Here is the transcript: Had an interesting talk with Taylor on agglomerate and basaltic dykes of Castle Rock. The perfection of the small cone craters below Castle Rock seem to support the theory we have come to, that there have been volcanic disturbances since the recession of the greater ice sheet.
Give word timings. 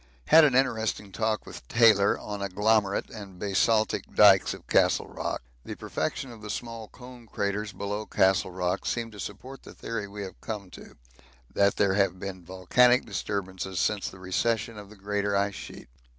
Had 0.29 0.43
an 0.45 0.55
interesting 0.55 1.11
talk 1.11 1.45
with 1.45 1.67
Taylor 1.67 2.17
on 2.17 2.41
agglomerate 2.41 3.11
and 3.11 3.37
basaltic 3.37 4.15
dykes 4.15 4.55
of 4.55 4.65
Castle 4.65 5.07
Rock. 5.07 5.43
The 5.63 5.75
perfection 5.75 6.31
of 6.31 6.41
the 6.41 6.49
small 6.49 6.87
cone 6.87 7.27
craters 7.27 7.71
below 7.71 8.07
Castle 8.07 8.49
Rock 8.49 8.87
seem 8.87 9.11
to 9.11 9.19
support 9.19 9.61
the 9.61 9.75
theory 9.75 10.07
we 10.07 10.23
have 10.23 10.41
come 10.41 10.71
to, 10.71 10.97
that 11.53 11.75
there 11.75 11.93
have 11.93 12.17
been 12.19 12.43
volcanic 12.43 13.05
disturbances 13.05 13.79
since 13.79 14.09
the 14.09 14.17
recession 14.17 14.75
of 14.79 14.89
the 14.89 14.95
greater 14.95 15.37
ice 15.37 15.53
sheet. 15.53 15.87